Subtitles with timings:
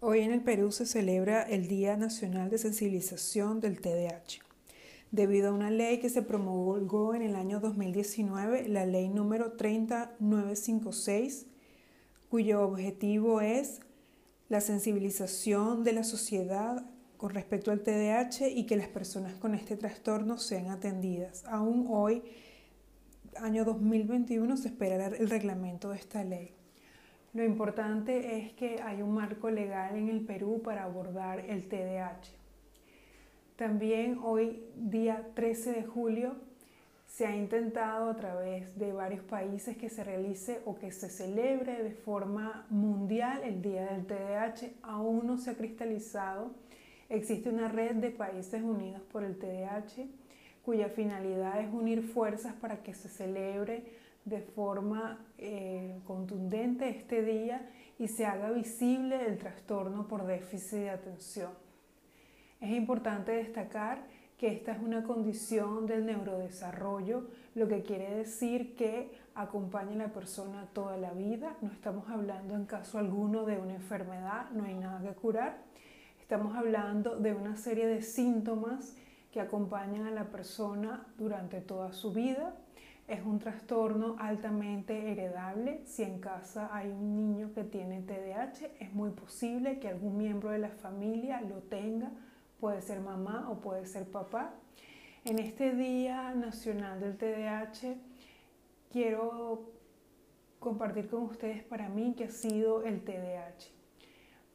[0.00, 4.40] en el Perú se celebra el Día Nacional de Sensibilización del TDAH.
[5.10, 11.46] Debido a una ley que se promulgó en el año 2019, la ley número 30956,
[12.30, 13.80] cuyo objetivo es
[14.48, 16.84] la sensibilización de la sociedad
[17.16, 21.44] con respecto al TDAH y que las personas con este trastorno sean atendidas.
[21.46, 22.22] Aún hoy,
[23.36, 26.57] año 2021, se esperará el reglamento de esta ley.
[27.34, 32.30] Lo importante es que hay un marco legal en el Perú para abordar el TDAH.
[33.56, 36.36] También hoy, día 13 de julio,
[37.06, 41.82] se ha intentado a través de varios países que se realice o que se celebre
[41.82, 44.70] de forma mundial el Día del TDAH.
[44.82, 46.52] Aún no se ha cristalizado.
[47.08, 50.06] Existe una red de países unidos por el TDAH
[50.64, 53.84] cuya finalidad es unir fuerzas para que se celebre
[54.28, 60.90] de forma eh, contundente este día y se haga visible el trastorno por déficit de
[60.90, 61.50] atención.
[62.60, 64.04] Es importante destacar
[64.36, 70.12] que esta es una condición del neurodesarrollo, lo que quiere decir que acompaña a la
[70.12, 71.56] persona toda la vida.
[71.60, 75.58] No estamos hablando en caso alguno de una enfermedad, no hay nada que curar.
[76.20, 78.96] Estamos hablando de una serie de síntomas
[79.32, 82.54] que acompañan a la persona durante toda su vida
[83.08, 85.80] es un trastorno altamente heredable.
[85.86, 90.50] Si en casa hay un niño que tiene TDAH, es muy posible que algún miembro
[90.50, 92.10] de la familia lo tenga.
[92.60, 94.54] Puede ser mamá o puede ser papá.
[95.24, 97.96] En este Día Nacional del TDAH
[98.92, 99.70] quiero
[100.58, 103.72] compartir con ustedes para mí que ha sido el TDAH.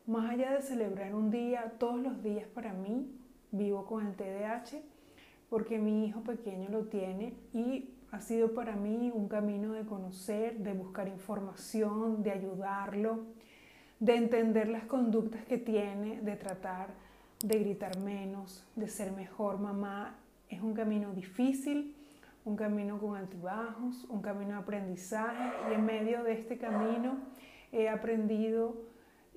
[0.06, 3.10] Más allá de celebrar un día, todos los días para mí
[3.52, 4.93] vivo con el TDAH
[5.54, 10.58] porque mi hijo pequeño lo tiene y ha sido para mí un camino de conocer,
[10.58, 13.20] de buscar información, de ayudarlo,
[14.00, 16.88] de entender las conductas que tiene, de tratar
[17.46, 20.16] de gritar menos, de ser mejor mamá.
[20.50, 21.96] Es un camino difícil,
[22.46, 27.18] un camino con altibajos, un camino de aprendizaje y en medio de este camino
[27.72, 28.76] he aprendido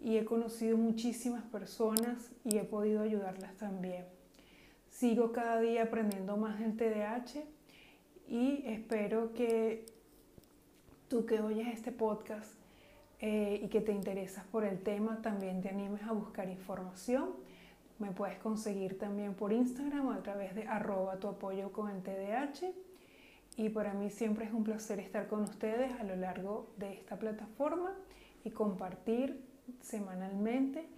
[0.03, 4.17] y he conocido muchísimas personas y he podido ayudarlas también.
[4.97, 7.45] Sigo cada día aprendiendo más del TDAH
[8.29, 9.85] y espero que
[11.09, 12.55] tú que oyes este podcast
[13.21, 17.35] eh, y que te interesas por el tema también te animes a buscar información.
[17.99, 22.73] Me puedes conseguir también por Instagram a través de arroba tu apoyo con el TDAH.
[23.59, 27.19] Y para mí siempre es un placer estar con ustedes a lo largo de esta
[27.19, 27.95] plataforma
[28.45, 29.45] y compartir
[29.83, 30.89] semanalmente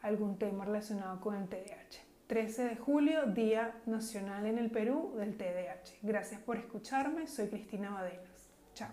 [0.00, 2.07] algún tema relacionado con el TDAH.
[2.28, 5.96] 13 de julio, Día Nacional en el Perú del TDAH.
[6.02, 8.50] Gracias por escucharme, soy Cristina Badenas.
[8.74, 8.90] Chao.